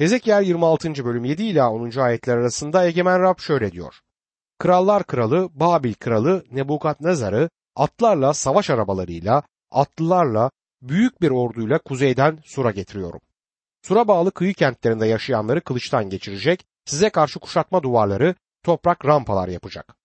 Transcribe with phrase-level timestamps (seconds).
[0.00, 1.04] Hezekiel 26.
[1.04, 1.90] bölüm 7 ila 10.
[1.98, 4.00] ayetler arasında Egemen Rab şöyle diyor.
[4.58, 10.50] Krallar kralı Babil kralı Nebukadnezar'ı atlarla savaş arabalarıyla, atlılarla,
[10.82, 13.20] büyük bir orduyla kuzeyden Sur'a getiriyorum.
[13.82, 19.96] Sur'a bağlı kıyı kentlerinde yaşayanları kılıçtan geçirecek, size karşı kuşatma duvarları, toprak rampalar yapacak.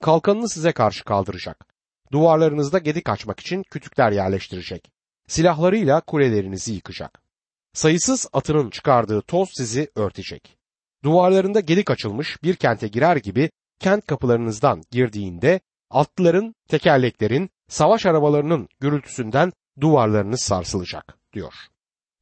[0.00, 1.66] Kalkanını size karşı kaldıracak.
[2.12, 4.90] Duvarlarınızda gedik açmak için kütükler yerleştirecek.
[5.28, 7.23] Silahlarıyla kulelerinizi yıkacak.
[7.74, 10.56] Sayısız atının çıkardığı toz sizi örtecek.
[11.04, 13.50] Duvarlarında gedik açılmış bir kente girer gibi
[13.80, 21.54] kent kapılarınızdan girdiğinde atlıların, tekerleklerin, savaş arabalarının gürültüsünden duvarlarınız sarsılacak diyor.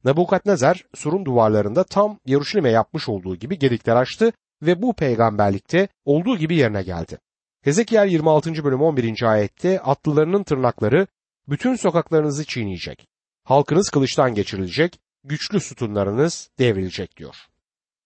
[0.05, 6.55] Nebukadnezar surun duvarlarında tam Yeruşalim'e yapmış olduğu gibi gedikler açtı ve bu peygamberlikte olduğu gibi
[6.55, 7.19] yerine geldi.
[7.61, 8.63] Hezekiel 26.
[8.63, 9.23] bölüm 11.
[9.23, 11.07] ayette atlılarının tırnakları
[11.49, 13.07] bütün sokaklarınızı çiğneyecek.
[13.43, 17.35] Halkınız kılıçtan geçirilecek, güçlü sütunlarınız devrilecek diyor.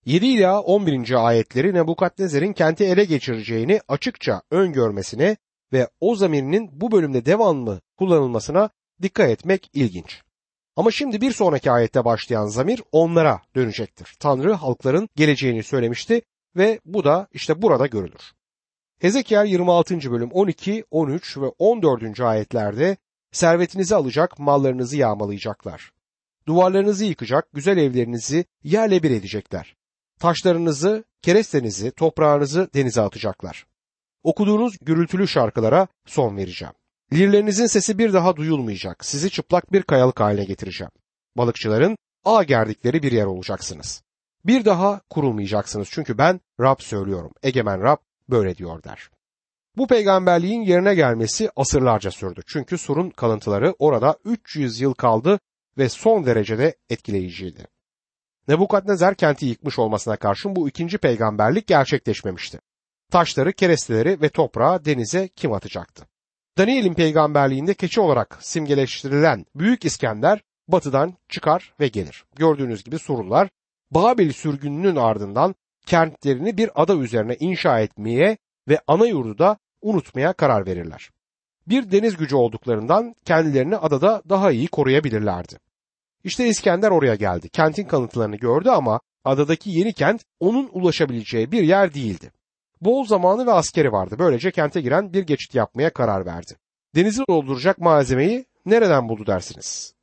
[0.05, 1.27] 7 ila 11.
[1.27, 5.37] ayetleri Nebukadnezar'ın kenti ele geçireceğini açıkça öngörmesine
[5.73, 8.69] ve o zamirinin bu bölümde devamlı kullanılmasına
[9.01, 10.21] dikkat etmek ilginç.
[10.75, 14.15] Ama şimdi bir sonraki ayette başlayan zamir onlara dönecektir.
[14.19, 16.21] Tanrı halkların geleceğini söylemişti
[16.55, 18.31] ve bu da işte burada görülür.
[18.99, 20.11] Hezekiel 26.
[20.11, 22.19] bölüm 12, 13 ve 14.
[22.19, 22.97] ayetlerde
[23.31, 25.91] servetinizi alacak, mallarınızı yağmalayacaklar.
[26.47, 29.75] Duvarlarınızı yıkacak, güzel evlerinizi yerle bir edecekler.
[30.19, 33.65] Taşlarınızı, kerestenizi, toprağınızı denize atacaklar.
[34.23, 36.73] Okuduğunuz gürültülü şarkılara son vereceğim.
[37.13, 39.05] Lirlerinizin sesi bir daha duyulmayacak.
[39.05, 40.91] Sizi çıplak bir kayalık haline getireceğim.
[41.37, 44.03] Balıkçıların ağ gerdikleri bir yer olacaksınız.
[44.45, 47.31] Bir daha kurulmayacaksınız çünkü ben Rab söylüyorum.
[47.43, 47.97] Egemen Rab
[48.29, 49.09] böyle diyor der.
[49.77, 52.41] Bu peygamberliğin yerine gelmesi asırlarca sürdü.
[52.47, 55.39] Çünkü surun kalıntıları orada 300 yıl kaldı
[55.77, 57.67] ve son derecede etkileyiciydi.
[58.47, 62.59] Nebukadnezar kenti yıkmış olmasına karşın bu ikinci peygamberlik gerçekleşmemişti.
[63.11, 66.05] Taşları, keresteleri ve toprağı denize kim atacaktı?
[66.57, 72.25] Daniel'in peygamberliğinde keçi olarak simgeleştirilen Büyük İskender batıdan çıkar ve gelir.
[72.35, 73.49] Gördüğünüz gibi Surlular
[73.91, 75.55] Babil sürgününün ardından
[75.85, 78.37] kentlerini bir ada üzerine inşa etmeye
[78.67, 81.09] ve ana yurdu da unutmaya karar verirler.
[81.67, 85.59] Bir deniz gücü olduklarından kendilerini adada daha iyi koruyabilirlerdi.
[86.23, 87.49] İşte İskender oraya geldi.
[87.49, 92.31] Kentin kalıntılarını gördü ama adadaki yeni kent onun ulaşabileceği bir yer değildi.
[92.81, 94.15] Bol zamanı ve askeri vardı.
[94.19, 96.53] Böylece kente giren bir geçit yapmaya karar verdi.
[96.95, 99.93] Denizi dolduracak malzemeyi nereden buldu dersiniz?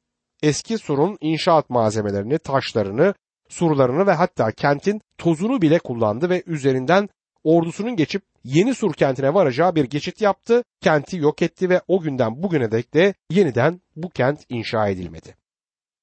[0.43, 3.15] Eski surun inşaat malzemelerini, taşlarını,
[3.49, 7.09] surlarını ve hatta kentin tozunu bile kullandı ve üzerinden
[7.45, 12.43] ordusunun geçip yeni sur kentine varacağı bir geçit yaptı, kenti yok etti ve o günden
[12.43, 15.44] bugüne dek de yeniden bu kent inşa edilmedi.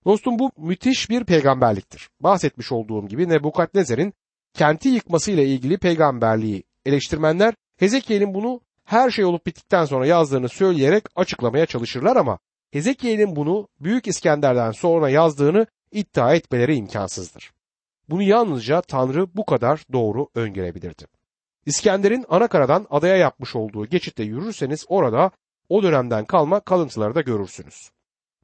[0.06, 2.09] Dostum bu müthiş bir peygamberliktir.
[2.19, 4.13] Bahsetmiş olduğum gibi Nebukadnezar'ın
[4.53, 11.66] kenti yıkmasıyla ilgili peygamberliği eleştirmenler Hezekiel'in bunu her şey olup bittikten sonra yazdığını söyleyerek açıklamaya
[11.66, 12.40] çalışırlar ama
[12.72, 17.51] Hezekiel'in bunu Büyük İskender'den sonra yazdığını iddia etmeleri imkansızdır.
[18.09, 21.06] Bunu yalnızca Tanrı bu kadar doğru öngörebilirdi.
[21.66, 25.31] İskender'in Anakaradan adaya yapmış olduğu geçitte yürürseniz orada
[25.69, 27.91] o dönemden kalma kalıntıları da görürsünüz.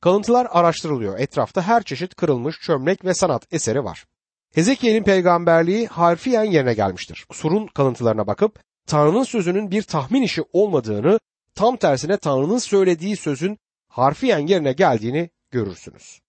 [0.01, 1.19] Kalıntılar araştırılıyor.
[1.19, 4.05] Etrafta her çeşit kırılmış çömlek ve sanat eseri var.
[4.53, 7.25] Hezekiel'in peygamberliği harfiyen yerine gelmiştir.
[7.31, 11.19] Surun kalıntılarına bakıp Tanrı'nın sözünün bir tahmin işi olmadığını,
[11.55, 16.19] tam tersine Tanrı'nın söylediği sözün harfiyen yerine geldiğini görürsünüz.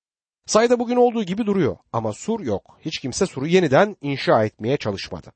[0.46, 2.78] Sayda bugün olduğu gibi duruyor ama sur yok.
[2.80, 5.32] Hiç kimse suru yeniden inşa etmeye çalışmadı.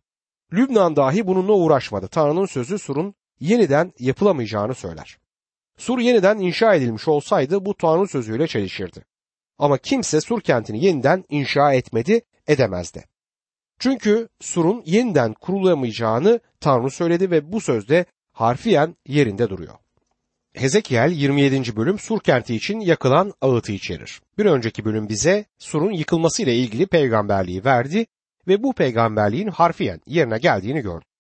[0.53, 2.09] Lübnan dahi bununla uğraşmadı.
[2.09, 5.19] Tanrı'nın sözü surun yeniden yapılamayacağını söyler.
[5.79, 9.05] Sur yeniden inşa edilmiş olsaydı bu Tanrı sözüyle çelişirdi.
[9.59, 13.05] Ama kimse Sur kentini yeniden inşa etmedi, edemezdi.
[13.79, 19.75] Çünkü Sur'un yeniden kurulamayacağını Tanrı söyledi ve bu sözde harfiyen yerinde duruyor.
[20.55, 21.77] Hezekiel 27.
[21.77, 24.21] bölüm Sur kenti için yakılan ağıtı içerir.
[24.39, 28.07] Bir önceki bölüm bize Sur'un yıkılmasıyla ilgili peygamberliği verdi
[28.49, 31.12] ve bu peygamberliğin harfiyen yerine geldiğini gördük.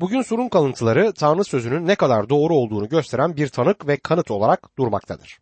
[0.00, 4.78] Bugün Sur'un kalıntıları Tanrı sözünün ne kadar doğru olduğunu gösteren bir tanık ve kanıt olarak
[4.78, 5.38] durmaktadır.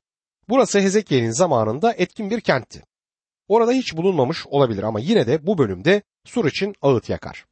[0.48, 2.82] Burası Hezekiel'in zamanında etkin bir kentti.
[3.48, 7.44] Orada hiç bulunmamış olabilir ama yine de bu bölümde Sur için ağıt yakar.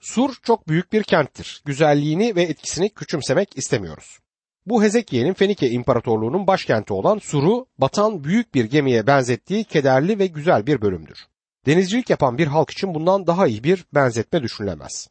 [0.00, 1.62] Sur çok büyük bir kenttir.
[1.64, 4.18] Güzelliğini ve etkisini küçümsemek istemiyoruz.
[4.66, 10.66] Bu Hezekiel'in Fenike İmparatorluğu'nun başkenti olan Sur'u batan büyük bir gemiye benzettiği kederli ve güzel
[10.66, 11.26] bir bölümdür.
[11.66, 15.08] Denizcilik yapan bir halk için bundan daha iyi bir benzetme düşünülemez.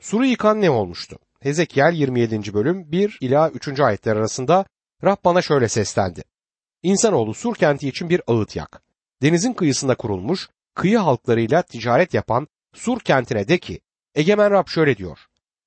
[0.00, 1.18] Sur'u yıkan ne olmuştu?
[1.40, 2.54] Hezekiel 27.
[2.54, 3.80] bölüm 1 ila 3.
[3.80, 4.64] ayetler arasında
[5.04, 6.24] Rab bana şöyle seslendi.
[6.82, 8.82] İnsanoğlu Sur kenti için bir ağıt yak.
[9.22, 13.80] Denizin kıyısında kurulmuş, kıyı halklarıyla ticaret yapan Sur kentine de ki,
[14.14, 15.18] Egemen Rab şöyle diyor,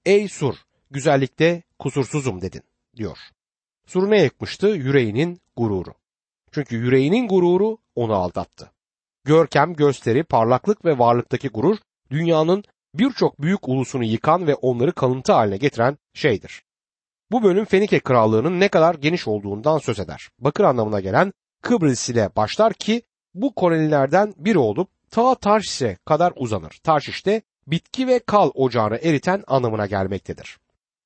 [0.06, 0.56] Ey Sur,
[0.92, 2.64] güzellikte kusursuzum dedin,
[2.96, 3.18] diyor.
[3.86, 4.68] Sur ne yıkmıştı?
[4.68, 5.94] Yüreğinin gururu.
[6.52, 8.72] Çünkü yüreğinin gururu onu aldattı.
[9.24, 11.78] Görkem, gösteri, parlaklık ve varlıktaki gurur
[12.12, 12.64] dünyanın
[13.00, 16.64] birçok büyük ulusunu yıkan ve onları kalıntı haline getiren şeydir.
[17.32, 20.30] Bu bölüm Fenike Krallığı'nın ne kadar geniş olduğundan söz eder.
[20.40, 23.02] Bakır anlamına gelen Kıbrıs ile başlar ki
[23.34, 26.80] bu kolonilerden biri olup ta Tarşiş'e kadar uzanır.
[26.84, 30.58] Tarşiş'te bitki ve kal ocağını eriten anlamına gelmektedir.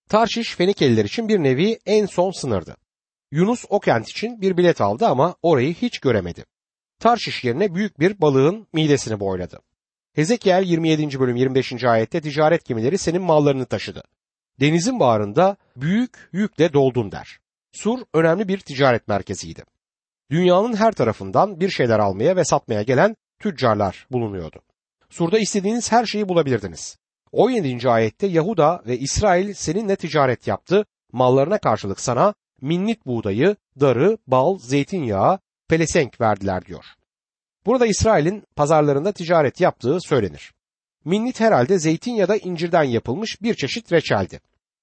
[0.09, 2.75] Tarşiş Fenikeliler için bir nevi en son sınırdı.
[3.31, 6.45] Yunus o kent için bir bilet aldı ama orayı hiç göremedi.
[6.99, 9.59] Tarşiş yerine büyük bir balığın midesini boyladı.
[10.13, 11.19] Hezekiel 27.
[11.19, 11.84] bölüm 25.
[11.84, 14.04] ayette ticaret gemileri senin mallarını taşıdı.
[14.60, 17.40] Denizin bağrında büyük yükle doldun der.
[17.72, 19.63] Sur önemli bir ticaret merkeziydi.
[20.31, 24.62] Dünyanın her tarafından bir şeyler almaya ve satmaya gelen tüccarlar bulunuyordu.
[25.10, 26.98] Sur'da istediğiniz her şeyi bulabilirdiniz.
[27.31, 27.90] 17.
[27.90, 35.40] ayette Yahuda ve İsrail seninle ticaret yaptı, mallarına karşılık sana minnit buğdayı, darı, bal, zeytinyağı,
[35.68, 36.86] pelesenk verdiler diyor.
[37.66, 40.54] Burada İsrail'in pazarlarında ticaret yaptığı söylenir.
[41.06, 44.40] Minnit herhalde zeytin ya da incirden yapılmış bir çeşit reçeldi.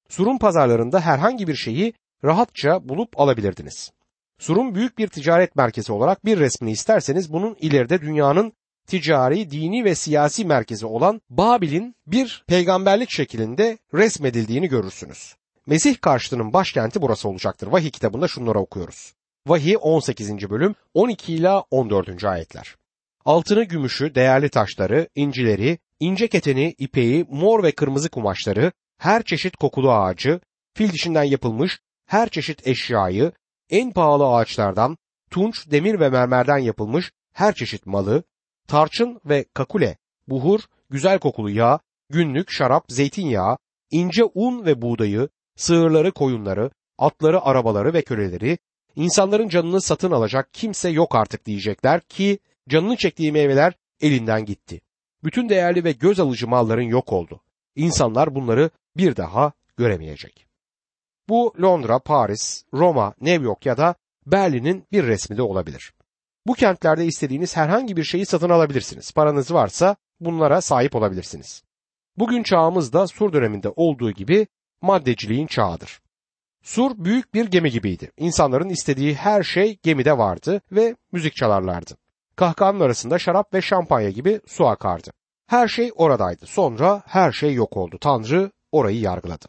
[0.08, 1.92] Sur'un pazarlarında herhangi bir şeyi
[2.24, 3.92] rahatça bulup alabilirdiniz.
[4.38, 8.52] Sur'un büyük bir ticaret merkezi olarak bir resmini isterseniz bunun ileride dünyanın
[8.86, 15.34] ticari, dini ve siyasi merkezi olan Babil'in bir peygamberlik şeklinde resmedildiğini görürsünüz.
[15.66, 17.66] Mesih karşıtının başkenti burası olacaktır.
[17.66, 19.14] Vahiy kitabında şunları okuyoruz.
[19.48, 20.50] Vahiy 18.
[20.50, 22.24] bölüm 12 ila 14.
[22.24, 22.76] ayetler.
[23.24, 29.92] Altını, gümüşü, değerli taşları, incileri, ince keteni, ipeği, mor ve kırmızı kumaşları, her çeşit kokulu
[29.92, 30.40] ağacı,
[30.74, 33.32] fil dişinden yapılmış her çeşit eşyayı,
[33.70, 34.96] en pahalı ağaçlardan,
[35.30, 38.22] tunç, demir ve mermerden yapılmış her çeşit malı,
[38.66, 39.96] tarçın ve kakule,
[40.26, 40.60] buhur,
[40.90, 41.80] güzel kokulu yağ,
[42.10, 43.58] günlük şarap, zeytinyağı,
[43.90, 48.58] ince un ve buğdayı, sığırları, koyunları, atları, arabaları ve köleleri,
[48.98, 54.80] insanların canını satın alacak kimse yok artık diyecekler ki canını çektiği meyveler elinden gitti.
[55.24, 57.40] Bütün değerli ve göz alıcı malların yok oldu.
[57.76, 60.46] İnsanlar bunları bir daha göremeyecek.
[61.28, 63.94] Bu Londra, Paris, Roma, New York ya da
[64.26, 65.92] Berlin'in bir resmi de olabilir.
[66.46, 69.12] Bu kentlerde istediğiniz herhangi bir şeyi satın alabilirsiniz.
[69.12, 71.62] Paranız varsa bunlara sahip olabilirsiniz.
[72.16, 74.46] Bugün çağımızda Sur döneminde olduğu gibi
[74.82, 76.00] maddeciliğin çağıdır.
[76.62, 78.10] Sur büyük bir gemi gibiydi.
[78.16, 81.96] İnsanların istediği her şey gemide vardı ve müzik çalarlardı.
[82.36, 85.10] Kahkahanın arasında şarap ve şampanya gibi su akardı.
[85.46, 86.46] Her şey oradaydı.
[86.46, 87.98] Sonra her şey yok oldu.
[88.00, 89.46] Tanrı orayı yargıladı.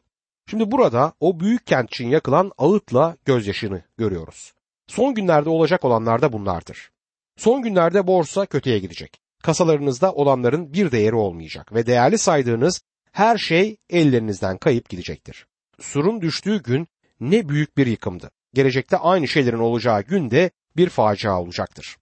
[0.50, 4.54] Şimdi burada o büyük kent için yakılan ağıtla gözyaşını görüyoruz.
[4.88, 6.92] Son günlerde olacak olanlar da bunlardır.
[7.38, 9.22] Son günlerde borsa kötüye gidecek.
[9.44, 15.48] Kasalarınızda olanların bir değeri olmayacak ve değerli saydığınız her şey ellerinizden kayıp gidecektir.
[15.80, 16.88] Surun düştüğü gün
[17.20, 18.32] ne büyük bir yıkımdı.
[18.54, 21.98] Gelecekte aynı şeylerin olacağı günde bir facia olacaktır.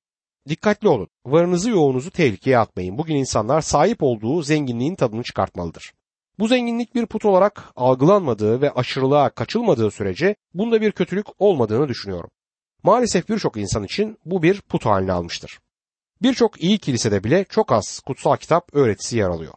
[0.50, 1.08] Dikkatli olun.
[1.25, 2.98] Varınızı yoğunuzu tehlikeye atmayın.
[2.98, 5.94] Bugün insanlar sahip olduğu zenginliğin tadını çıkartmalıdır.
[6.40, 12.30] Bu zenginlik bir put olarak algılanmadığı ve aşırılığa kaçılmadığı sürece bunda bir kötülük olmadığını düşünüyorum.
[12.84, 15.60] Maalesef birçok insan için bu bir put haline almıştır.
[16.22, 19.54] Birçok iyi kilisede bile çok az kutsal kitap öğretisi yer alıyor.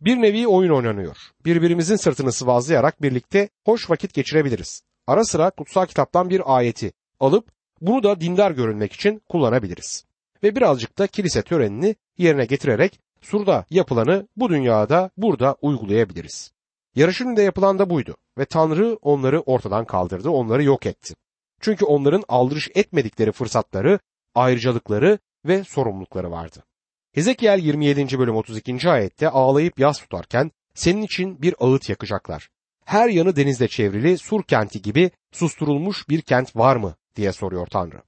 [0.00, 1.16] Bir nevi oyun oynanıyor.
[1.44, 4.82] Birbirimizin sırtını sıvazlayarak birlikte hoş vakit geçirebiliriz.
[5.06, 10.04] Ara sıra kutsal kitaptan bir ayeti alıp bunu da dindar görünmek için kullanabiliriz.
[10.42, 16.52] Ve birazcık da kilise törenini yerine getirerek surda yapılanı bu dünyada burada uygulayabiliriz.
[16.94, 21.14] Yarışın da yapılan da buydu ve Tanrı onları ortadan kaldırdı, onları yok etti.
[21.60, 23.98] Çünkü onların aldırış etmedikleri fırsatları,
[24.34, 26.64] ayrıcalıkları ve sorumlulukları vardı.
[27.12, 28.18] Hezekiel 27.
[28.18, 28.90] bölüm 32.
[28.90, 32.48] ayette ağlayıp yas tutarken senin için bir ağıt yakacaklar.
[32.84, 38.02] Her yanı denizle çevrili Sur kenti gibi susturulmuş bir kent var mı diye soruyor Tanrı.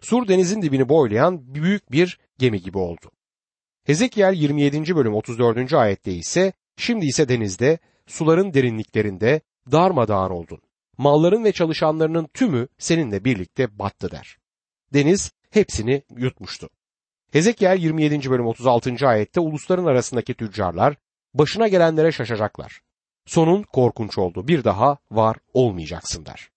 [0.00, 3.10] Sur denizin dibini boylayan büyük bir gemi gibi oldu.
[3.84, 4.96] Hezekiel 27.
[4.96, 5.72] bölüm 34.
[5.72, 9.40] ayette ise şimdi ise denizde, suların derinliklerinde
[9.72, 10.60] darmadağın oldun.
[10.98, 14.38] Malların ve çalışanlarının tümü seninle birlikte battı der.
[14.94, 16.68] Deniz hepsini yutmuştu.
[17.32, 18.30] Hezekiel 27.
[18.30, 19.08] bölüm 36.
[19.08, 20.96] ayette ulusların arasındaki tüccarlar
[21.34, 22.80] başına gelenlere şaşacaklar.
[23.26, 24.48] Sonun korkunç oldu.
[24.48, 26.50] Bir daha var olmayacaksın der.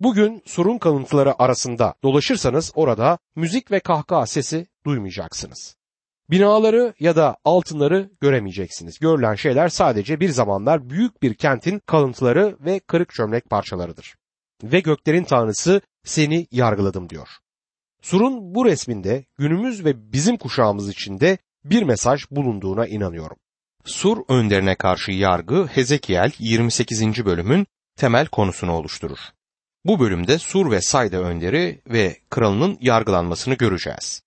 [0.00, 5.76] Bugün surun kalıntıları arasında dolaşırsanız orada müzik ve kahkaha sesi duymayacaksınız.
[6.30, 8.98] Binaları ya da altınları göremeyeceksiniz.
[8.98, 14.14] Görülen şeyler sadece bir zamanlar büyük bir kentin kalıntıları ve kırık çömlek parçalarıdır.
[14.62, 17.28] Ve göklerin tanrısı seni yargıladım diyor.
[18.02, 23.36] Sur'un bu resminde günümüz ve bizim kuşağımız içinde bir mesaj bulunduğuna inanıyorum.
[23.84, 27.24] Sur önderine karşı yargı Hezekiel 28.
[27.24, 29.18] bölümün temel konusunu oluşturur.
[29.84, 34.22] Bu bölümde Sur ve Sayda önderi ve kralının yargılanmasını göreceğiz.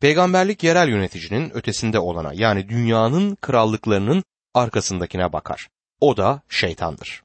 [0.00, 4.24] Peygamberlik yerel yöneticinin ötesinde olana yani dünyanın krallıklarının
[4.54, 5.68] arkasındakine bakar.
[6.00, 7.22] O da şeytandır.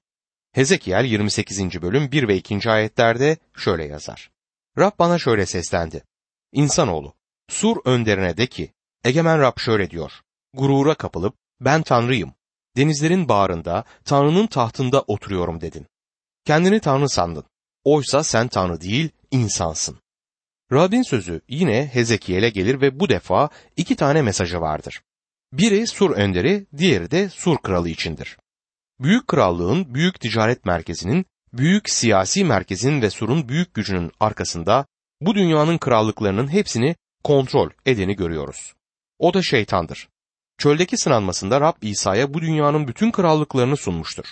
[0.51, 1.81] Hezekiel 28.
[1.81, 2.69] bölüm 1 ve 2.
[2.69, 4.31] ayetlerde şöyle yazar.
[4.77, 6.03] Rab bana şöyle seslendi.
[6.51, 7.13] İnsanoğlu,
[7.49, 8.73] Sur önderine de ki,
[9.03, 10.11] Egemen Rab şöyle diyor.
[10.53, 12.33] Gurura kapılıp, ben Tanrıyım.
[12.77, 15.87] Denizlerin bağrında, Tanrı'nın tahtında oturuyorum dedin.
[16.45, 17.43] Kendini Tanrı sandın.
[17.83, 19.97] Oysa sen Tanrı değil, insansın.
[20.71, 25.01] Rab'in sözü yine Hezekiel'e gelir ve bu defa iki tane mesajı vardır.
[25.53, 28.37] Biri Sur önderi, diğeri de Sur kralı içindir.
[28.99, 34.85] Büyük krallığın, büyük ticaret merkezinin, büyük siyasi merkezin ve Sur'un büyük gücünün arkasında
[35.21, 38.73] bu dünyanın krallıklarının hepsini kontrol edeni görüyoruz.
[39.19, 40.09] O da şeytandır.
[40.57, 44.25] Çöldeki sınanmasında Rab İsa'ya bu dünyanın bütün krallıklarını sunmuştur.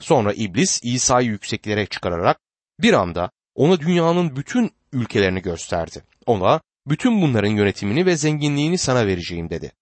[0.00, 2.38] Sonra iblis İsa'yı yükseklere çıkararak
[2.80, 6.04] bir anda ona dünyanın bütün ülkelerini gösterdi.
[6.26, 9.72] Ona bütün bunların yönetimini ve zenginliğini sana vereceğim dedi.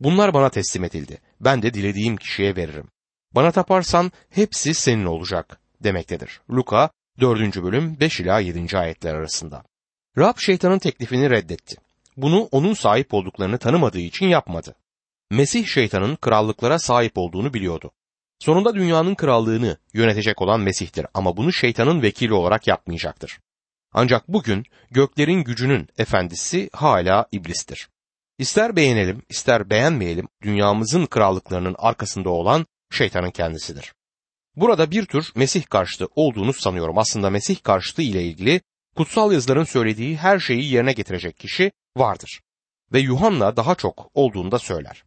[0.00, 1.18] Bunlar bana teslim edildi.
[1.40, 2.88] Ben de dilediğim kişiye veririm.
[3.32, 6.40] Bana taparsan hepsi senin olacak demektedir.
[6.50, 7.62] Luka 4.
[7.62, 8.78] bölüm 5 ila 7.
[8.78, 9.64] ayetler arasında.
[10.18, 11.76] Rab şeytanın teklifini reddetti.
[12.16, 14.74] Bunu onun sahip olduklarını tanımadığı için yapmadı.
[15.34, 17.90] Mesih şeytanın krallıklara sahip olduğunu biliyordu.
[18.38, 23.38] Sonunda dünyanın krallığını yönetecek olan Mesih'tir ama bunu şeytanın vekili olarak yapmayacaktır.
[23.92, 27.88] Ancak bugün göklerin gücünün efendisi hala iblistir.
[28.38, 33.94] İster beğenelim, ister beğenmeyelim dünyamızın krallıklarının arkasında olan şeytanın kendisidir.
[34.56, 36.98] Burada bir tür Mesih karşıtı olduğunu sanıyorum.
[36.98, 38.60] Aslında Mesih karşıtı ile ilgili
[38.96, 42.40] kutsal yazıların söylediği her şeyi yerine getirecek kişi vardır.
[42.92, 45.04] Ve Yuhanna daha çok olduğunu da söyler.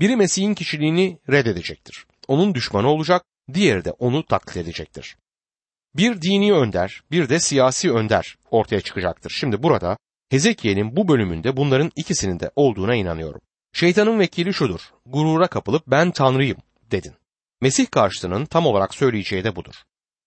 [0.00, 2.06] Biri Mesih'in kişiliğini reddedecektir.
[2.28, 3.24] Onun düşmanı olacak,
[3.54, 5.16] diğeri de onu taklit edecektir.
[5.96, 9.30] Bir dini önder, bir de siyasi önder ortaya çıkacaktır.
[9.30, 9.96] Şimdi burada
[10.30, 13.40] Hezekiel'in bu bölümünde bunların ikisinin de olduğuna inanıyorum.
[13.72, 16.58] Şeytanın vekili şudur, gurura kapılıp ben Tanrıyım
[16.90, 17.14] dedin.
[17.60, 19.74] Mesih karşıtının tam olarak söyleyeceği de budur.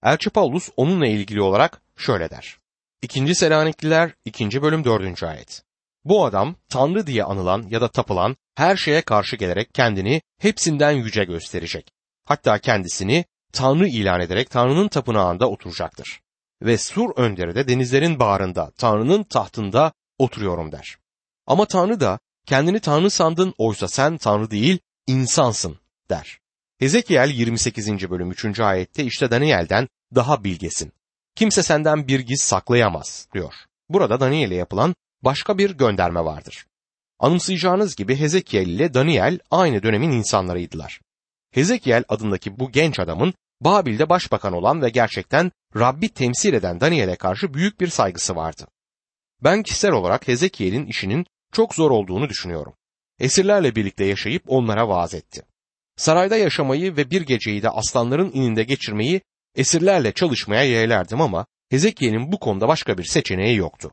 [0.03, 2.57] Elçi Paulus onunla ilgili olarak şöyle der.
[3.01, 3.35] 2.
[3.35, 4.61] Selanikliler 2.
[4.61, 5.23] bölüm 4.
[5.23, 5.63] ayet.
[6.05, 11.23] Bu adam Tanrı diye anılan ya da tapılan her şeye karşı gelerek kendini hepsinden yüce
[11.23, 11.91] gösterecek.
[12.25, 16.21] Hatta kendisini Tanrı ilan ederek Tanrı'nın tapınağında oturacaktır.
[16.61, 20.97] Ve Sur önderi de denizlerin bağrında Tanrı'nın tahtında oturuyorum der.
[21.47, 26.39] Ama Tanrı da kendini Tanrı sandın oysa sen Tanrı değil insansın der.
[26.79, 28.09] Hezekiel 28.
[28.09, 28.59] bölüm 3.
[28.59, 30.91] ayette işte Daniel'den daha bilgesin.
[31.35, 33.53] Kimse senden bir giz saklayamaz diyor.
[33.89, 36.65] Burada Daniel'e yapılan başka bir gönderme vardır.
[37.19, 40.99] Anımsayacağınız gibi Hezekiel ile Daniel aynı dönemin insanlarıydılar.
[41.51, 47.53] Hezekiel adındaki bu genç adamın Babil'de başbakan olan ve gerçekten Rabbi temsil eden Daniel'e karşı
[47.53, 48.67] büyük bir saygısı vardı.
[49.43, 52.73] Ben kişisel olarak Hezekiel'in işinin çok zor olduğunu düşünüyorum.
[53.19, 55.41] Esirlerle birlikte yaşayıp onlara vaaz etti.
[55.97, 59.21] Sarayda yaşamayı ve bir geceyi de aslanların ininde geçirmeyi
[59.55, 63.91] esirlerle çalışmaya yeğlerdim ama Hezekiel'in bu konuda başka bir seçeneği yoktu.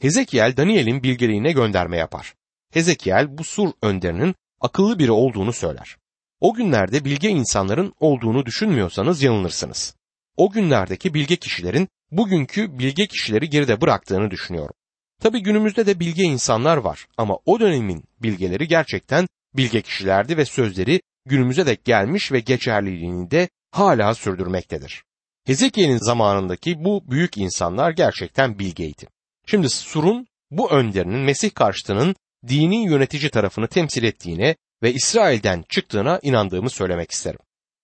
[0.00, 2.34] Hezekiel Daniel'in bilgeliğine gönderme yapar.
[2.78, 5.96] Hezekiel bu sur önderinin akıllı biri olduğunu söyler.
[6.40, 9.94] O günlerde bilge insanların olduğunu düşünmüyorsanız yanılırsınız.
[10.36, 14.74] O günlerdeki bilge kişilerin bugünkü bilge kişileri geride bıraktığını düşünüyorum.
[15.22, 21.00] Tabi günümüzde de bilge insanlar var ama o dönemin bilgeleri gerçekten bilge kişilerdi ve sözleri
[21.26, 25.02] günümüze dek gelmiş ve geçerliliğini de hala sürdürmektedir.
[25.46, 29.06] Hezekiel'in zamanındaki bu büyük insanlar gerçekten bilgeydi.
[29.46, 32.14] Şimdi Sur'un bu önderinin Mesih karşıtının
[32.48, 37.40] dini yönetici tarafını temsil ettiğine ve İsrail'den çıktığına inandığımı söylemek isterim.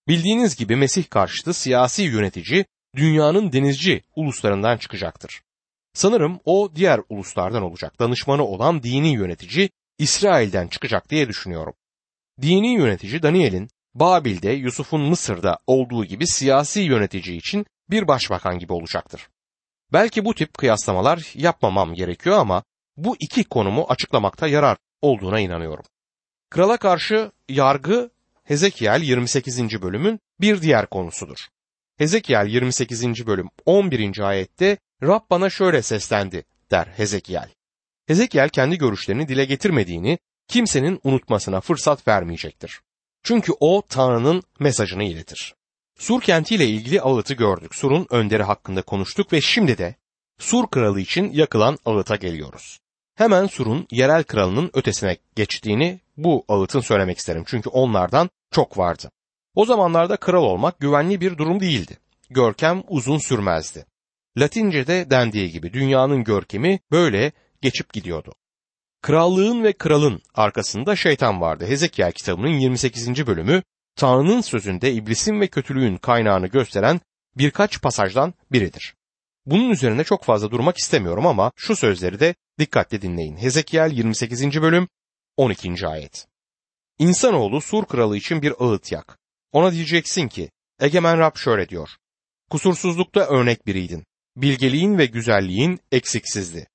[0.08, 2.64] Bildiğiniz gibi Mesih karşıtı siyasi yönetici
[2.96, 5.42] dünyanın denizci uluslarından çıkacaktır.
[5.94, 8.00] Sanırım o diğer uluslardan olacak.
[8.00, 11.74] Danışmanı olan dini yönetici İsrail'den çıkacak diye düşünüyorum.
[12.42, 19.28] Dini yönetici Daniel'in Babil'de Yusuf'un Mısır'da olduğu gibi siyasi yönetici için bir başbakan gibi olacaktır.
[19.92, 22.62] Belki bu tip kıyaslamalar yapmamam gerekiyor ama
[22.96, 25.84] bu iki konumu açıklamakta yarar olduğuna inanıyorum.
[26.50, 28.10] Krala karşı yargı
[28.44, 29.82] Hezekiel 28.
[29.82, 31.38] bölümün bir diğer konusudur.
[31.98, 33.26] Hezekiel 28.
[33.26, 34.18] bölüm 11.
[34.18, 37.48] ayette Rab bana şöyle seslendi der Hezekiel.
[38.06, 42.80] Hezekiel kendi görüşlerini dile getirmediğini kimsenin unutmasına fırsat vermeyecektir.
[43.22, 45.54] Çünkü o Tanrı'nın mesajını iletir.
[45.98, 47.74] Sur kentiyle ilgili ağıtı gördük.
[47.74, 49.94] Sur'un önderi hakkında konuştuk ve şimdi de
[50.38, 52.80] Sur kralı için yakılan ağıta geliyoruz.
[53.14, 57.44] Hemen Sur'un yerel kralının ötesine geçtiğini bu ağıtın söylemek isterim.
[57.46, 59.10] Çünkü onlardan çok vardı.
[59.54, 61.98] O zamanlarda kral olmak güvenli bir durum değildi.
[62.30, 63.86] Görkem uzun sürmezdi.
[64.38, 68.32] Latince'de dendiği gibi dünyanın görkemi böyle geçip gidiyordu.
[69.02, 71.66] Krallığın ve kralın arkasında şeytan vardı.
[71.66, 73.26] Hezekiel kitabının 28.
[73.26, 73.62] bölümü
[73.96, 77.00] Tanrı'nın sözünde iblisin ve kötülüğün kaynağını gösteren
[77.36, 78.94] birkaç pasajdan biridir.
[79.46, 83.36] Bunun üzerine çok fazla durmak istemiyorum ama şu sözleri de dikkatle dinleyin.
[83.36, 84.62] Hezekiel 28.
[84.62, 84.88] bölüm
[85.36, 85.86] 12.
[85.86, 86.26] ayet.
[86.98, 89.18] İnsanoğlu Sur kralı için bir ağıt yak.
[89.52, 91.88] Ona diyeceksin ki, Egemen Rab şöyle diyor.
[92.50, 94.04] Kusursuzlukta örnek biriydin.
[94.36, 96.66] Bilgeliğin ve güzelliğin eksiksizdi.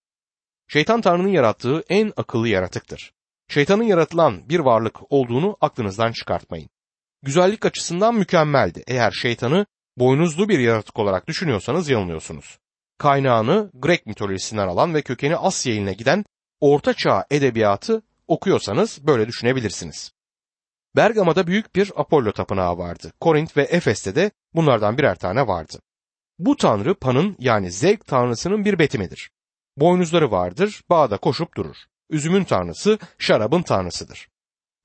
[0.67, 3.13] Şeytan Tanrı'nın yarattığı en akıllı yaratıktır.
[3.48, 6.69] Şeytanın yaratılan bir varlık olduğunu aklınızdan çıkartmayın.
[7.21, 8.83] Güzellik açısından mükemmeldi.
[8.88, 9.65] Eğer şeytanı
[9.98, 12.59] boynuzlu bir yaratık olarak düşünüyorsanız yanılıyorsunuz.
[13.00, 16.25] Kaynağını Grek mitolojisinden alan ve kökeni Asya iline giden
[16.60, 20.12] Orta Çağ edebiyatı okuyorsanız böyle düşünebilirsiniz.
[20.96, 23.12] Bergama'da büyük bir Apollo tapınağı vardı.
[23.20, 25.79] Korint ve Efes'te de bunlardan birer tane vardı.
[26.39, 29.32] Bu tanrı Pan'ın yani zevk tanrısının bir betimidir.
[29.77, 31.77] Boynuzları vardır, bağda koşup durur.
[32.10, 34.29] Üzümün tanrısı, şarabın tanrısıdır.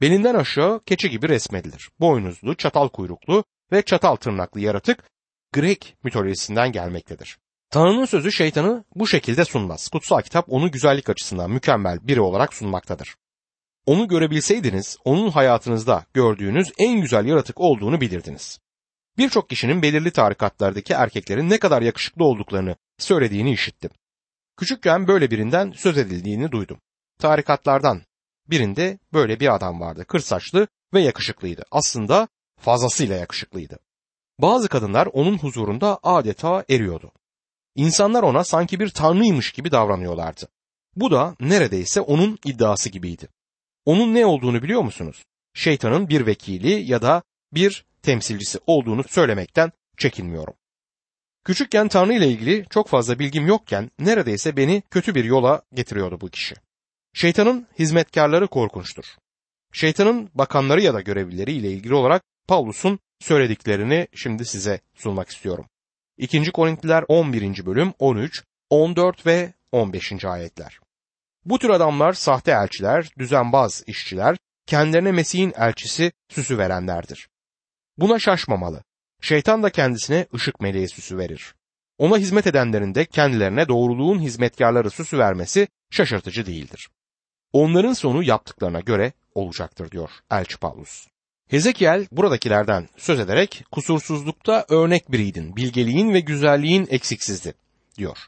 [0.01, 1.91] Belinden aşağı keçi gibi resmedilir.
[2.01, 5.05] Boynuzlu, çatal kuyruklu ve çatal tırnaklı yaratık
[5.53, 7.39] Grek mitolojisinden gelmektedir.
[7.75, 9.89] Tanrı'nın sözü şeytanı bu şekilde sunmaz.
[9.89, 13.15] Kutsal kitap onu güzellik açısından mükemmel biri olarak sunmaktadır.
[13.87, 18.59] Onu görebilseydiniz onun hayatınızda gördüğünüz en güzel yaratık olduğunu bilirdiniz.
[19.19, 23.91] Birçok kişinin belirli tarikatlardaki erkeklerin ne kadar yakışıklı olduklarını söylediğini işittim.
[24.57, 26.81] Küçükken böyle birinden söz edildiğini duydum.
[27.19, 28.03] Tarikatlardan
[28.51, 30.05] birinde böyle bir adam vardı.
[30.05, 31.63] Kır saçlı ve yakışıklıydı.
[31.71, 32.29] Aslında
[32.61, 33.79] fazlasıyla yakışıklıydı.
[34.39, 37.13] Bazı kadınlar onun huzurunda adeta eriyordu.
[37.75, 40.49] İnsanlar ona sanki bir tanrıymış gibi davranıyorlardı.
[40.97, 43.29] Bu da neredeyse onun iddiası gibiydi.
[43.85, 45.25] Onun ne olduğunu biliyor musunuz?
[45.55, 50.55] Şeytanın bir vekili ya da bir temsilcisi olduğunu söylemekten çekinmiyorum.
[51.45, 56.29] Küçükken Tanrı ile ilgili çok fazla bilgim yokken neredeyse beni kötü bir yola getiriyordu bu
[56.29, 56.55] kişi.
[57.13, 59.05] Şeytanın hizmetkarları korkunçtur.
[59.73, 65.67] Şeytanın bakanları ya da görevlileri ile ilgili olarak Pavlus'un söylediklerini şimdi size sunmak istiyorum.
[66.19, 66.53] 2.
[66.53, 67.67] Korintliler 11.
[67.67, 70.25] bölüm 13, 14 ve 15.
[70.25, 70.79] ayetler.
[71.45, 77.29] Bu tür adamlar sahte elçiler, düzenbaz işçiler, kendilerine Mesih'in elçisi süsü verenlerdir.
[77.99, 78.83] Buna şaşmamalı.
[79.21, 81.55] Şeytan da kendisine ışık meleği süsü verir.
[81.99, 86.89] Ona hizmet edenlerin de kendilerine doğruluğun hizmetkarları süsü vermesi şaşırtıcı değildir.
[87.53, 91.07] Onların sonu yaptıklarına göre olacaktır diyor Elçi Paulus.
[91.51, 97.55] Hezekiel buradakilerden söz ederek kusursuzlukta örnek biriydin, bilgeliğin ve güzelliğin eksiksizdi
[97.99, 98.19] diyor.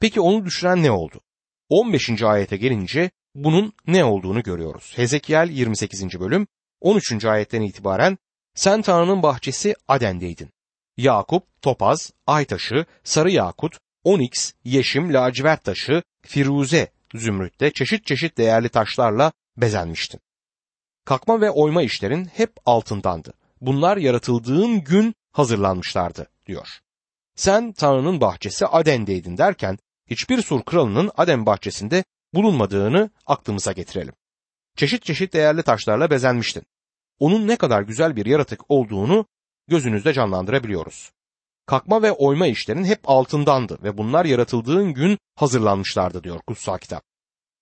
[0.00, 1.20] Peki onu düşüren ne oldu?
[1.68, 2.22] 15.
[2.22, 4.92] ayete gelince bunun ne olduğunu görüyoruz.
[4.96, 6.20] Hezekiel 28.
[6.20, 6.46] bölüm
[6.80, 7.24] 13.
[7.24, 8.18] ayetten itibaren
[8.54, 10.50] sen Tanrı'nın bahçesi Aden'deydin.
[10.96, 18.68] Yakup, topaz, ay taşı, sarı yakut, oniks, yeşim, lacivert taşı, firuze, zümrütte çeşit çeşit değerli
[18.68, 20.20] taşlarla bezenmiştin.
[21.04, 23.34] Kakma ve oyma işlerin hep altındandı.
[23.60, 26.68] Bunlar yaratıldığın gün hazırlanmışlardı diyor.
[27.36, 34.14] Sen Tanrı'nın bahçesi Aden'deydin derken hiçbir sur kralının Aden bahçesinde bulunmadığını aklımıza getirelim.
[34.76, 36.62] Çeşit çeşit değerli taşlarla bezenmiştin.
[37.18, 39.26] Onun ne kadar güzel bir yaratık olduğunu
[39.68, 41.12] gözünüzde canlandırabiliyoruz.
[41.66, 47.02] Kakma ve oyma işlerin hep altındandı ve bunlar yaratıldığın gün hazırlanmışlardı diyor kutsal kitap.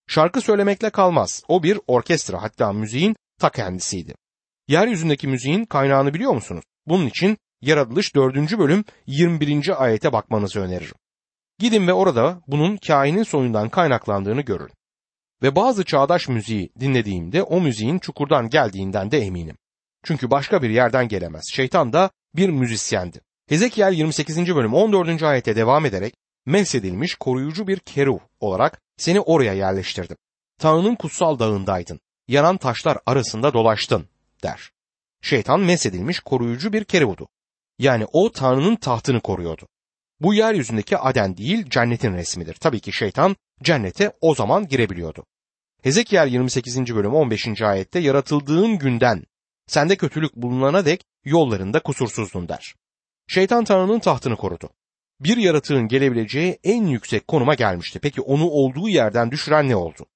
[0.09, 1.43] Şarkı söylemekle kalmaz.
[1.49, 4.15] O bir orkestra hatta müziğin ta kendisiydi.
[4.69, 6.65] Yeryüzündeki müziğin kaynağını biliyor musunuz?
[6.87, 8.59] Bunun için Yaratılış 4.
[8.59, 9.85] bölüm 21.
[9.85, 10.95] ayete bakmanızı öneririm.
[11.59, 14.71] Gidin ve orada bunun kainin soyundan kaynaklandığını görün.
[15.43, 19.57] Ve bazı çağdaş müziği dinlediğimde o müziğin çukurdan geldiğinden de eminim.
[20.05, 21.45] Çünkü başka bir yerden gelemez.
[21.53, 23.21] Şeytan da bir müzisyendi.
[23.49, 24.55] Hezekiel 28.
[24.55, 25.23] bölüm 14.
[25.23, 26.15] ayete devam ederek
[26.47, 30.17] mesedilmiş koruyucu bir keruv olarak seni oraya yerleştirdim.
[30.59, 32.01] Tanrı'nın kutsal dağındaydın.
[32.31, 34.09] Yanan taşlar arasında dolaştın
[34.43, 34.71] der.
[35.23, 37.29] Şeytan mesedilmiş koruyucu bir keruvudu.
[37.79, 39.69] Yani o Tanrı'nın tahtını koruyordu.
[40.21, 42.55] Bu yeryüzündeki Aden değil cennetin resmidir.
[42.55, 45.25] Tabii ki şeytan cennete o zaman girebiliyordu.
[45.83, 46.95] Hezekiel 28.
[46.95, 47.63] bölüm 15.
[47.63, 49.25] ayette yaratıldığın günden
[49.67, 52.75] sende kötülük bulunana dek yollarında kusursuzdun der.
[53.27, 54.71] Şeytan Tanrı'nın tahtını korudu.
[55.21, 57.99] Bir yaratığın gelebileceği en yüksek konuma gelmişti.
[57.99, 60.07] Peki onu olduğu yerden düşüren ne oldu?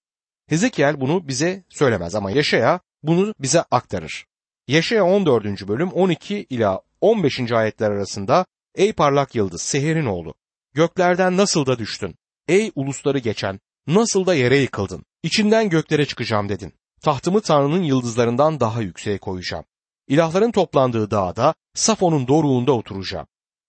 [0.55, 4.27] Hezekiel bunu bize söylemez ama Yaşaya bunu bize aktarır.
[4.69, 5.69] Yaşaya 14.
[5.69, 7.53] bölüm 12 ila 15.
[7.53, 10.35] ayetler arasında Ey parlak yıldız Seher'in oğlu
[10.75, 12.15] göklerden nasıl da düştün?
[12.49, 15.05] Ey ulusları geçen Nasıl da yere yıkıldın.
[15.23, 16.73] İçinden göklere çıkacağım dedin.
[17.03, 19.65] Tahtımı Tanrı'nın yıldızlarından daha yükseğe koyacağım.
[20.09, 23.27] İlahların toplandığı dağda Safon'un doruğunda oturacağım.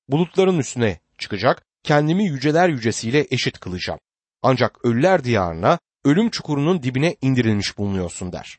[0.08, 4.00] Bulutların üstüne çıkacak, kendimi yüceler yücesiyle eşit kılacağım.
[4.44, 8.58] Ancak ölüler diyarına, ölüm çukurunun dibine indirilmiş bulunuyorsun der.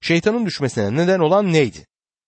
[0.00, 1.86] Şeytanın düşmesine neden olan neydi?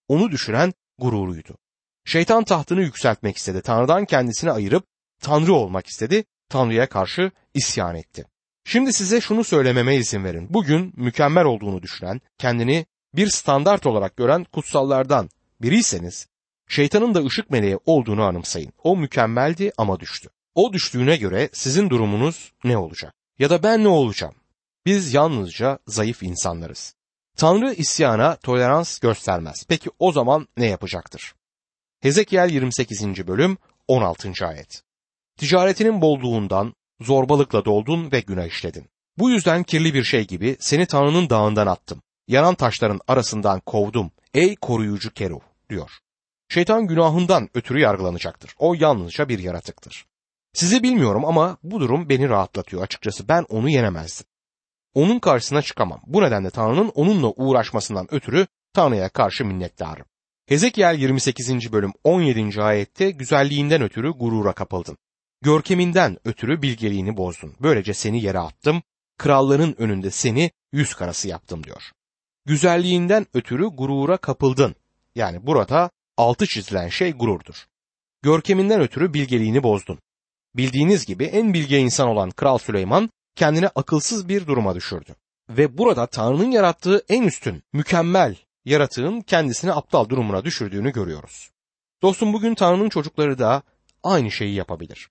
[0.09, 1.57] Onu düşüren gururuydu.
[2.05, 3.63] Şeytan tahtını yükseltmek istedi.
[3.63, 4.85] Tanrı'dan kendisini ayırıp
[5.21, 6.25] Tanrı olmak istedi.
[6.49, 8.27] Tanrı'ya karşı isyan etti.
[8.65, 10.47] Şimdi size şunu söylememe izin verin.
[10.51, 15.29] Bugün mükemmel olduğunu düşünen, kendini bir standart olarak gören kutsallardan
[15.63, 16.29] biriyseniz,
[16.69, 18.73] şeytanın da ışık meleği olduğunu anımsayın.
[18.83, 20.29] O mükemmeldi ama düştü.
[20.55, 23.15] O düştüğüne göre sizin durumunuz ne olacak?
[23.39, 24.35] Ya da ben ne olacağım?
[24.87, 26.95] Biz yalnızca zayıf insanlarız.
[27.37, 29.65] Tanrı isyana tolerans göstermez.
[29.69, 31.35] Peki o zaman ne yapacaktır?
[32.01, 33.27] Hezekiel 28.
[33.27, 34.33] bölüm 16.
[34.47, 34.83] ayet.
[35.39, 38.87] Ticaretinin bolluğundan zorbalıkla doldun ve günah işledin.
[39.19, 42.03] Bu yüzden kirli bir şey gibi seni Tanrı'nın dağından attım.
[42.29, 44.11] Yanan taşların arasından kovdum.
[44.35, 45.91] Ey koruyucu Keruh diyor.
[46.49, 48.55] Şeytan günahından ötürü yargılanacaktır.
[48.59, 50.07] O yalnızca bir yaratıktır.
[50.53, 52.83] Sizi bilmiyorum ama bu durum beni rahatlatıyor.
[52.83, 54.27] Açıkçası ben onu yenemezdim.
[54.97, 56.01] Onun karşısına çıkamam.
[56.07, 60.07] Bu nedenle Tanrı'nın onunla uğraşmasından ötürü Tanrı'ya karşı minnettarım.
[60.47, 61.73] Hezekiel 28.
[61.73, 62.63] bölüm 17.
[62.63, 64.97] ayette güzelliğinden ötürü gurura kapıldın.
[65.43, 67.55] Görkeminden ötürü bilgeliğini bozdun.
[67.61, 68.83] Böylece seni yere attım.
[69.19, 71.83] Kralların önünde seni yüz karası yaptım diyor.
[72.47, 74.75] Güzelliğinden ötürü gurura kapıldın.
[75.15, 77.65] Yani burada altı çizilen şey gururdur.
[78.23, 79.99] Görkeminden ötürü bilgeliğini bozdun.
[80.55, 85.15] Bildiğiniz gibi en bilge insan olan Kral Süleyman kendini akılsız bir duruma düşürdü.
[85.49, 91.51] Ve burada Tanrı'nın yarattığı en üstün, mükemmel yaratığın kendisini aptal durumuna düşürdüğünü görüyoruz.
[92.03, 93.63] Dostum bugün Tanrı'nın çocukları da
[94.03, 95.11] aynı şeyi yapabilir.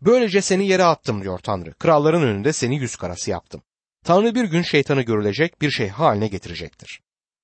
[0.00, 1.74] Böylece seni yere attım diyor Tanrı.
[1.74, 3.62] Kralların önünde seni yüz karası yaptım.
[4.04, 7.00] Tanrı bir gün şeytanı görülecek bir şey haline getirecektir.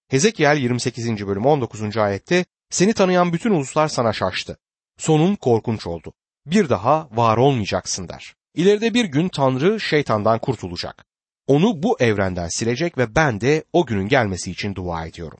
[0.09, 1.27] Hezekiel 28.
[1.27, 1.97] bölüm 19.
[1.97, 4.59] ayette seni tanıyan bütün uluslar sana şaştı.
[4.99, 6.12] Sonun korkunç oldu.
[6.47, 8.35] Bir daha var olmayacaksın der.
[8.59, 11.05] İleride bir gün Tanrı şeytandan kurtulacak.
[11.47, 15.38] Onu bu evrenden silecek ve ben de o günün gelmesi için dua ediyorum.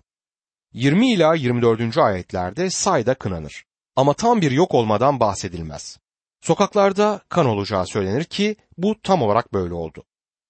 [0.73, 1.99] 20 ila 24.
[1.99, 3.65] ayetlerde sayda kınanır.
[3.97, 5.99] Ama tam bir yok olmadan bahsedilmez.
[6.41, 10.05] Sokaklarda kan olacağı söylenir ki bu tam olarak böyle oldu.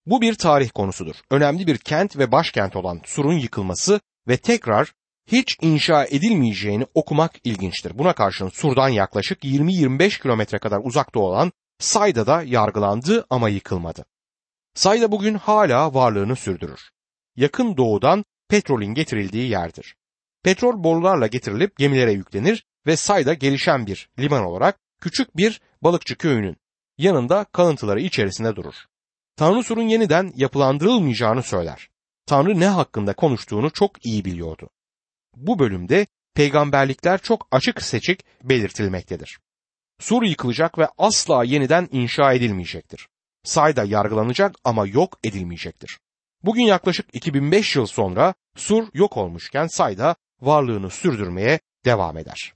[0.07, 1.15] Bu bir tarih konusudur.
[1.31, 4.93] Önemli bir kent ve başkent olan Sur'un yıkılması ve tekrar
[5.27, 7.99] hiç inşa edilmeyeceğini okumak ilginçtir.
[7.99, 14.05] Buna karşın Sur'dan yaklaşık 20-25 kilometre kadar uzakta olan Sayda da yargılandı ama yıkılmadı.
[14.75, 16.91] Sayda bugün hala varlığını sürdürür.
[17.37, 19.97] Yakın doğudan petrolün getirildiği yerdir.
[20.43, 26.57] Petrol borularla getirilip gemilere yüklenir ve Sayda gelişen bir liman olarak küçük bir balıkçı köyünün
[26.99, 28.75] yanında kalıntıları içerisinde durur.
[29.37, 31.89] Tanrı Sur'un yeniden yapılandırılmayacağını söyler.
[32.27, 34.71] Tanrı ne hakkında konuştuğunu çok iyi biliyordu.
[35.37, 39.39] Bu bölümde peygamberlikler çok açık seçik belirtilmektedir.
[40.01, 43.09] Sur yıkılacak ve asla yeniden inşa edilmeyecektir.
[43.45, 45.99] Sayda yargılanacak ama yok edilmeyecektir.
[46.45, 52.53] Bugün yaklaşık 2005 yıl sonra Sur yok olmuşken Sayda varlığını sürdürmeye devam eder.